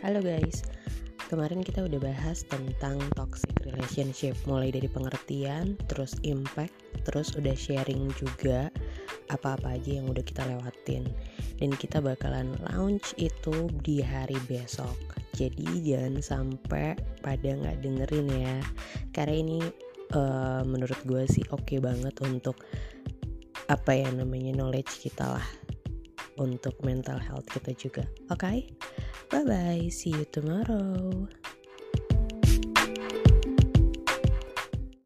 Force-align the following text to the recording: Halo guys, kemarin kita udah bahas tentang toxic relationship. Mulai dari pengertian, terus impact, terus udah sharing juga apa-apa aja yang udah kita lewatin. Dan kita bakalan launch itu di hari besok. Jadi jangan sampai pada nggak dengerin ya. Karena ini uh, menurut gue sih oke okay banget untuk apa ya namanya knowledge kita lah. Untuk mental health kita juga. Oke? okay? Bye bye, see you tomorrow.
Halo 0.00 0.24
guys, 0.24 0.64
kemarin 1.28 1.60
kita 1.60 1.84
udah 1.84 2.00
bahas 2.00 2.40
tentang 2.48 2.96
toxic 3.20 3.52
relationship. 3.68 4.32
Mulai 4.48 4.72
dari 4.72 4.88
pengertian, 4.88 5.76
terus 5.92 6.16
impact, 6.24 6.72
terus 7.04 7.36
udah 7.36 7.52
sharing 7.52 8.08
juga 8.16 8.72
apa-apa 9.28 9.76
aja 9.76 10.00
yang 10.00 10.08
udah 10.08 10.24
kita 10.24 10.48
lewatin. 10.48 11.04
Dan 11.60 11.76
kita 11.76 12.00
bakalan 12.00 12.56
launch 12.72 13.12
itu 13.20 13.68
di 13.84 14.00
hari 14.00 14.40
besok. 14.48 14.96
Jadi 15.36 15.68
jangan 15.84 16.24
sampai 16.24 16.96
pada 17.20 17.60
nggak 17.60 17.84
dengerin 17.84 18.28
ya. 18.32 18.56
Karena 19.12 19.36
ini 19.36 19.60
uh, 20.16 20.64
menurut 20.64 20.96
gue 21.04 21.28
sih 21.28 21.44
oke 21.52 21.68
okay 21.68 21.76
banget 21.76 22.16
untuk 22.24 22.56
apa 23.68 23.92
ya 23.92 24.08
namanya 24.16 24.64
knowledge 24.64 24.96
kita 25.04 25.36
lah. 25.36 25.48
Untuk 26.40 26.80
mental 26.88 27.20
health 27.20 27.52
kita 27.52 27.76
juga. 27.76 28.08
Oke? 28.32 28.48
okay? 28.48 28.58
Bye 29.30 29.44
bye, 29.44 29.88
see 29.90 30.10
you 30.10 30.24
tomorrow. 30.24 31.28